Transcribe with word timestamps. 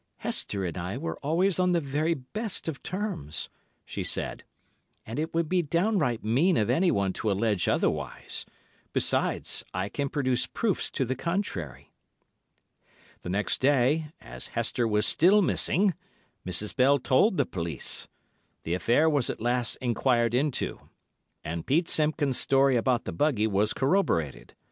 "Hester 0.17 0.65
and 0.65 0.79
I 0.79 0.97
were 0.97 1.17
always 1.19 1.59
on 1.59 1.73
the 1.73 1.79
very 1.79 2.15
best 2.15 2.67
of 2.67 2.81
terms," 2.81 3.49
she 3.85 4.03
said, 4.03 4.43
"and 5.05 5.19
it 5.19 5.31
would 5.31 5.47
be 5.47 5.61
downright 5.61 6.23
mean 6.23 6.57
of 6.57 6.71
anyone 6.71 7.13
to 7.13 7.31
allege 7.31 7.67
otherwise. 7.67 8.43
Besides, 8.93 9.63
I 9.75 9.89
can 9.89 10.09
produce 10.09 10.47
proofs 10.47 10.89
to 10.89 11.05
the 11.05 11.15
contrary." 11.15 11.91
The 13.21 13.29
next 13.29 13.59
day, 13.61 14.07
as 14.19 14.47
Hester 14.57 14.87
was 14.87 15.05
still 15.05 15.43
missing, 15.43 15.93
Mrs. 16.47 16.75
Bell 16.75 16.97
told 16.97 17.37
the 17.37 17.45
police. 17.45 18.07
The 18.63 18.73
affair 18.73 19.07
was 19.07 19.29
at 19.29 19.39
once 19.39 19.75
inquired 19.75 20.33
into, 20.33 20.79
and 21.43 21.63
Pete 21.67 21.87
Simpkins' 21.87 22.39
story 22.39 22.75
about 22.75 23.03
the 23.05 23.13
buggy 23.13 23.45
was 23.45 23.71
corroborated. 23.71 24.55